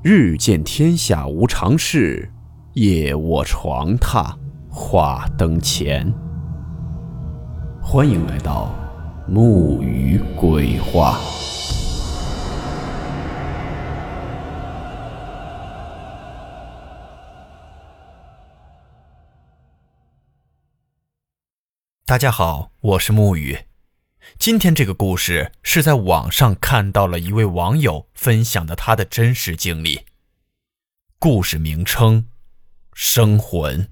[0.00, 2.30] 日见天下无常事，
[2.74, 4.32] 夜卧床榻
[4.70, 6.14] 话灯前。
[7.82, 8.72] 欢迎来到
[9.26, 11.18] 木鱼鬼话。
[22.06, 23.67] 大家好，我是木鱼。
[24.36, 30.02] 今天这个故事是在网上看到了一位网友分享的他的真实经历。
[31.18, 32.26] 故事名称：
[32.92, 33.88] 生魂。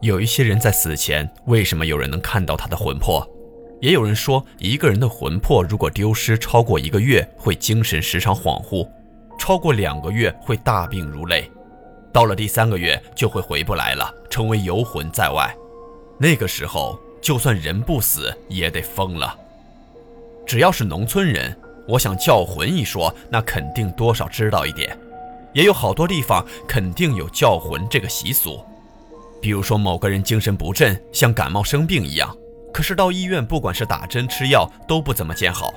[0.00, 3.28] 有一些人在死前，为什么有人能看到他的魂魄？
[3.80, 8.88] 也有人说，一个人的魂魄如果丢失超过一个月，会精神时常恍惚；
[9.38, 11.50] 超过两个月，会大病如累。
[12.12, 15.54] 到了第三个月就会回不来了，成为游魂在外。
[16.18, 19.36] 那个时候，就算人不死也得疯了。
[20.46, 24.98] 只要是农村人，我想叫魂一说，那肯定多少知道一点。
[25.52, 28.64] 也有好多地方肯定有叫魂这个习俗，
[29.40, 32.36] 比如说某个人精神不振，像感冒生病一样，
[32.72, 35.74] 可是到医院不管是打针吃药都不怎么见好。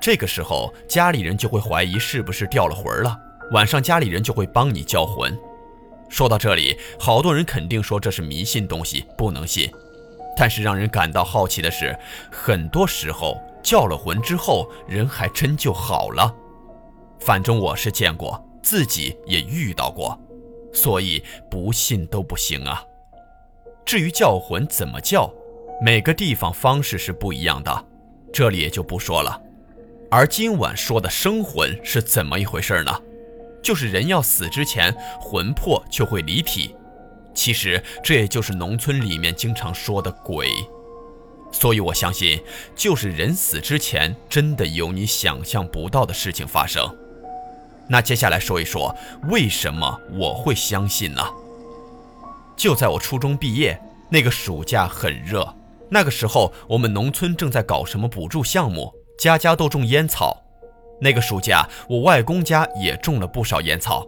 [0.00, 3.16] 这个时候家里人就会怀疑是不是掉了魂了，
[3.52, 5.36] 晚上家里人就会帮你叫魂。
[6.08, 9.70] 说到这里，好多人肯定说这是迷信东西，不能信。
[10.36, 11.96] 但是让人感到好奇的是，
[12.30, 16.34] 很多时候叫了魂之后，人还真就好了。
[17.20, 20.18] 反正我是见过，自己也遇到过，
[20.72, 22.84] 所以不信都不行啊。
[23.84, 25.32] 至于叫魂怎么叫，
[25.80, 27.84] 每个地方方式是不一样的，
[28.32, 29.40] 这里也就不说了。
[30.10, 32.92] 而今晚说的生魂是怎么一回事呢？
[33.64, 36.76] 就是人要死之前，魂魄就会离体。
[37.34, 40.48] 其实这也就是农村里面经常说的鬼。
[41.50, 42.40] 所以我相信，
[42.76, 46.94] 就是人死之前，真的有你想象不到的事情发生。
[47.88, 48.94] 那接下来说一说，
[49.30, 51.22] 为什么我会相信呢？
[52.56, 55.56] 就在我初中毕业那个暑假，很热。
[55.90, 60.43] 那个时候，我们农村正在搞什么补助项目，家家都种烟草。
[61.04, 64.06] 那个暑假，我外公家也种了不少烟草。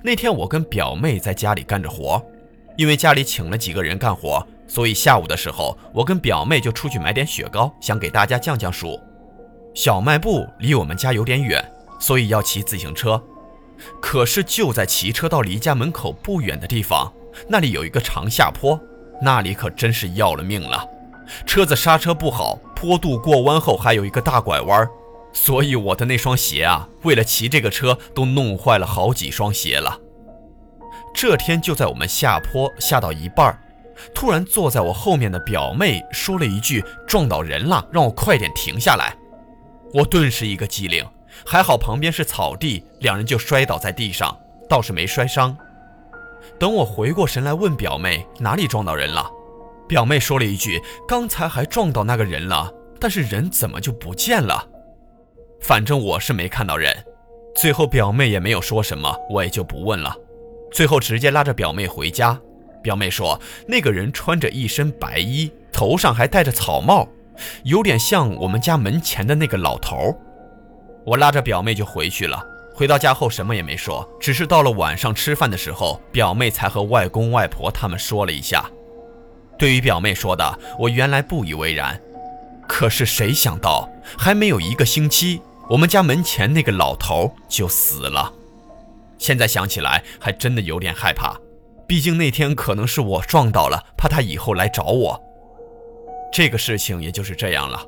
[0.00, 2.24] 那天我跟表妹在家里干着活，
[2.76, 8.96] 因为家里请了几个人干活，所以下午的时候，我跟表妹就出去买点雪糕，想给大家降降暑。
[9.74, 11.60] 小卖部离我们家有点远，
[11.98, 13.20] 所以要骑自行车。
[14.00, 17.12] 可是就在骑车到离家门口不远的地方，
[17.48, 18.78] 那里有一个长下坡，
[19.20, 20.86] 那里可真是要了命了。
[21.44, 24.88] 车子刹车不好，坡度过弯后还有一个大拐弯。
[25.40, 29.98] 所以我的那双鞋啊，为了骑这个车都弄坏了好几双鞋了。
[31.14, 33.56] 这天就在我们下坡下到一半，
[34.12, 39.16] 突然坐在我后面的表妹说了一句：“撞到人了，让我快点停下来。”
[39.94, 41.06] 我顿时一个机灵，
[41.46, 44.36] 还好旁边是草地，两人就摔倒在地上，
[44.68, 45.56] 倒是没摔伤。
[46.58, 49.30] 等我回过神来问表妹哪里撞到人了，
[49.88, 54.66] 表妹说了一句：“刚才还撞到那个人了，但是人怎么就不见了？”
[55.60, 56.94] 反正我是没看到人，
[57.54, 60.16] 最后表妹也没有说什么，我也就不问了。
[60.70, 62.38] 最后直接拉着表妹回家。
[62.82, 67.08] 表妹说，那个人穿着一身白衣，头上还戴着草帽，
[67.64, 70.16] 有点像我们家门前的那个老头。
[71.04, 72.40] 我拉着表妹就回去了。
[72.72, 78.64] 回到家后什么也没说，只是到了晚上吃饭的时候，表妹才和外公外婆他们说了一下。
[79.58, 82.00] 对于表妹说的，我原来不以为然，
[82.68, 85.40] 可是谁想到，还没有一个星期。
[85.70, 88.32] 我们家门前那个老头就死了，
[89.18, 91.36] 现在想起来还真的有点害怕，
[91.86, 95.20] 毕竟那天可能是我撞到了，怕他以后来找我。
[96.32, 97.84] 这个事情也就是这样了。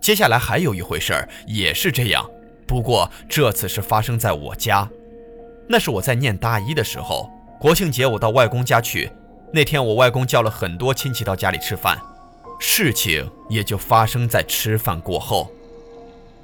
[0.00, 2.24] 接下来还有一回事儿也是这样，
[2.66, 4.88] 不过这次是发生在我家，
[5.68, 9.10] 那是我在念大一的时候，国庆节我到外公家去，
[9.52, 11.98] 那天我外公叫了很多亲戚到家里吃饭，
[12.58, 15.50] 事情也就发生在吃饭过后。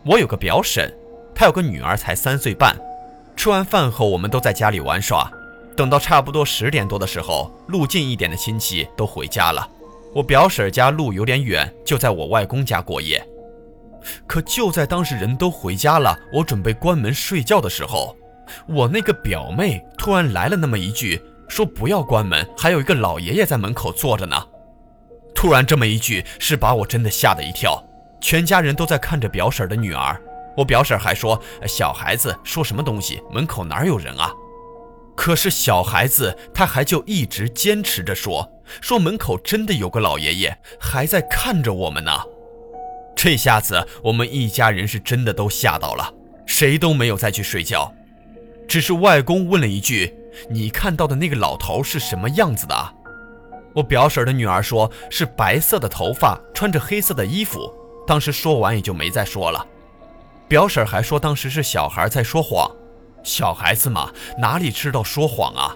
[0.05, 0.93] 我有个表婶，
[1.35, 2.77] 她有个女儿才三岁半。
[3.37, 5.31] 吃完饭后，我们都在家里玩耍。
[5.77, 9.69] 等到差不多十点多的时候，路近一点的亲戚都回家了。
[10.15, 13.27] 我表婶家路有点远，就在我外公家过夜。
[14.27, 18.17] 可就在当时人都回家了，我准备关门睡觉的时候，
[18.69, 24.37] 我那个表妹突然来了那么一句，说不要关门，还有一个老爷爷在门口坐着呢。
[25.45, 27.79] 突然这么一句，是把我真的吓了一跳。
[28.19, 30.19] 全家人都在看着表婶的女儿，
[30.57, 31.39] 我表婶还说
[31.69, 33.23] ：“小孩子说什么东西？
[33.31, 34.33] 门口哪有人啊？”
[35.15, 38.51] 可是小孩子他还就一直坚持着说
[38.81, 42.11] ：“说门口真的有个老爷爷，还在看着我们呢。”
[43.15, 46.11] 这下子我们一家人是真的都吓到了，
[46.47, 47.93] 谁都没有再去睡觉。
[48.67, 50.15] 只是外公问了一句
[50.49, 52.75] ：“你看到的那个老头是什么样子的？”
[53.75, 57.71] 我表婶的女儿说：“是白色的头发，穿着黑色的衣服。”
[58.07, 59.67] 当时说完也就没再说了。
[60.47, 62.71] 表婶还说当时是小孩在说谎，
[63.23, 65.75] 小孩子嘛哪里知道说谎啊？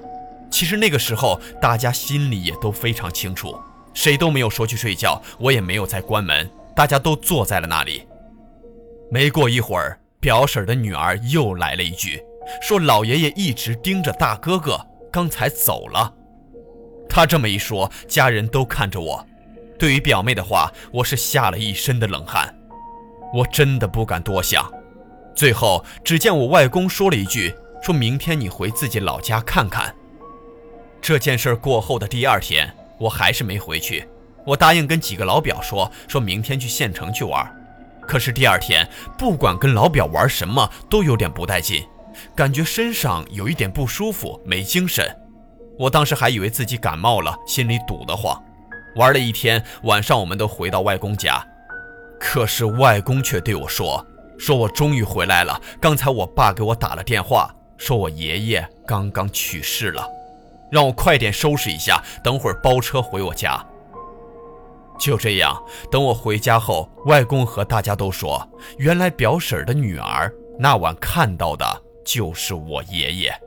[0.50, 3.58] 其实那个时候大家心里也都非常清楚，
[3.94, 8.06] 谁都没有说去睡觉，我也没有再关门，大家都坐在了那里。
[9.10, 12.22] 没过一会儿，表婶的女儿又来了一句。
[12.62, 14.78] 说老爷爷一直盯着大哥哥，
[15.10, 16.12] 刚才走了。
[17.08, 19.26] 他这么一说，家人都看着我。
[19.78, 22.54] 对于表妹的话，我是吓了一身的冷汗。
[23.32, 24.70] 我真的不敢多想。
[25.34, 29.94] 最后，只见我外公说了一句：“说明天你回自己老家看看。”
[31.00, 34.08] 这件事过后的第二天，我还是没回去。
[34.44, 37.46] 我答应跟几个老表说，说明天去县城去玩。
[38.00, 41.84] 可是第二天，不管跟老表玩什么，都有点不带劲。
[42.34, 45.06] 感觉身上有一点不舒服，没精神。
[45.78, 48.36] 我当时还以为自己感冒了，心里堵得慌。
[48.96, 51.46] 玩了一天，晚上我们都回到外公家，
[52.18, 54.04] 可是外公却对我说
[54.38, 55.60] ：“说我终于回来了。
[55.80, 60.04] 刚才我爸给我打了电话，说我爷爷刚刚去世了，
[60.70, 63.64] 让我快点收拾一下，等会儿包车回我家。”
[64.98, 65.56] 就这样，
[65.92, 68.44] 等我回家后，外公和大家都说，
[68.78, 71.82] 原来表婶的女儿那晚看到的。
[72.04, 73.38] 就是我爷爷，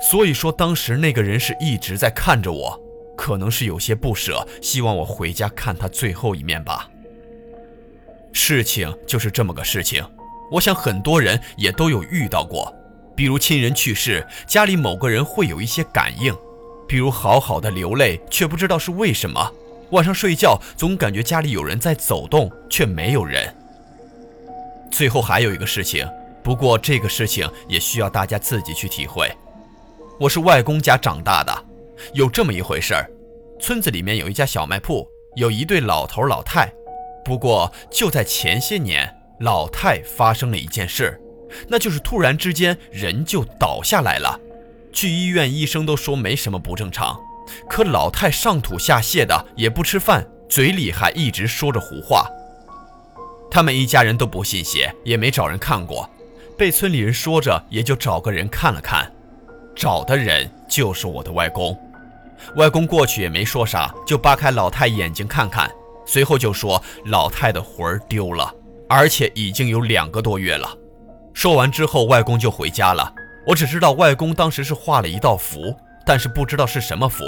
[0.00, 2.80] 所以说当时那个人是一直在看着我，
[3.16, 6.88] 可能是有些不舍，希望我回家看他最后一面吧。
[8.32, 10.04] 事情就是这么个事情，
[10.50, 12.74] 我想很多人也都有遇到过，
[13.16, 16.34] 比如亲人去世，家里某个人会有一些感应，
[16.86, 19.52] 比如好好的流泪，却不知道是为什么，
[19.90, 23.54] 晚上睡觉总感觉家里有人在走动，却没有人。
[24.90, 26.06] 最后还有一个事情。
[26.42, 29.28] 不过这个事情也需要大家自己去体会。
[30.18, 31.64] 我是外公家长大的，
[32.14, 33.10] 有这么一回事儿：
[33.60, 36.72] 村子里面有一家小卖铺，有一对老头老太。
[37.22, 41.20] 不过就在前些年，老太发生了一件事，
[41.68, 44.40] 那就是突然之间人就倒下来了。
[44.90, 47.20] 去医院，医生都说没什么不正常，
[47.68, 52.26] 可老太上吐下泻的，也不吃饭，嘴里还一直说着胡话。
[53.50, 56.08] 他们一家人都不信邪，也没找人看过。
[56.56, 59.12] 被村里人说着，也就找个人看了看，
[59.76, 61.78] 找的人就是我的外公。
[62.56, 65.70] 外公过去也没说啥，就扒开老太眼睛看看，
[66.06, 68.50] 随后就说老太的魂儿丢了，
[68.88, 70.68] 而且已经有两个多月了。
[71.34, 73.12] 说完之后，外公就回家了。
[73.46, 75.74] 我只知道外公当时是画了一道符，
[76.04, 77.24] 但是不知道是什么符。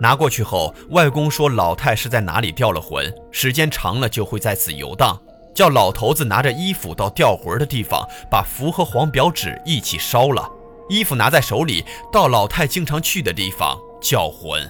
[0.00, 5.20] 拿过去后，外公说老太是在哪里掉了魂，时间长了就会在此游荡。
[5.54, 10.48] 叫老头子拿着衣服到掉魂的地方，把符和黄表纸一起烧了，
[10.88, 14.62] 衣服拿在手里，到老太经常去的地方叫魂。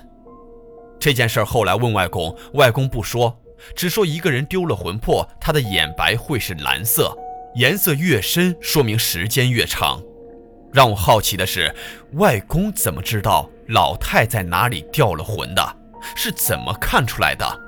[1.01, 3.37] 这件事后来问外公，外公不说，
[3.75, 7.17] 只说一个人丢了魂魄，他的眼白会是蓝色，
[7.57, 10.01] 颜色越深，说明时间越长。
[10.73, 11.75] 让我好奇的是，
[12.15, 15.77] 外公怎么知道老太在哪里掉了魂的？
[16.15, 17.61] 是怎么看出来的？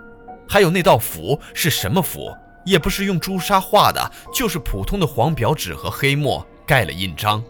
[0.49, 2.31] 还有那道符是什么符？
[2.65, 7.43] 也不是用朱砂画的，就是普通的黄表纸和黑墨盖了印章。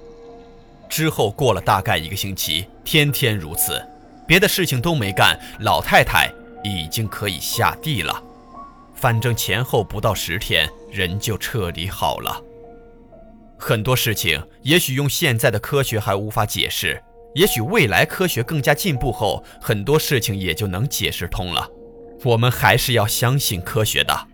[0.88, 3.84] 之后过了大概一个星期，天天如此，
[4.26, 8.22] 别的事情都没干，老太太已经可以下地了。
[8.94, 12.42] 反正前后不到十天，人就彻底好了。
[13.58, 17.02] 很多事情也许用现在的科学还无法解释，
[17.34, 21.68] 也许未来科学更加进步后，很多事情也就能解释通了。
[22.24, 24.28] 我们还是要相信科学的。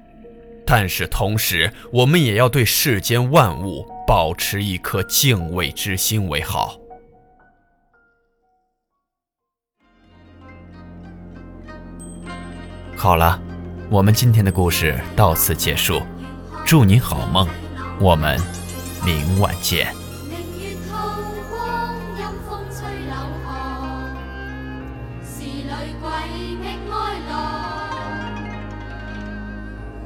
[0.65, 6.79] 但是同时，我们也要对世间万物保持一颗敬畏之心为好。
[12.97, 13.41] 好了，
[13.91, 16.03] 我们今天的故事到此结束，
[16.65, 17.49] 祝您好梦，
[18.01, 18.39] 我们
[19.05, 19.93] 明晚见。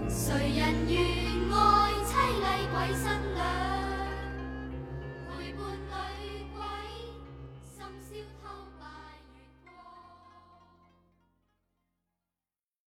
[0.09, 0.97] 谁人愿
[1.53, 1.55] 爱
[2.05, 2.11] 凄
[2.41, 3.26] 厉鬼新娘？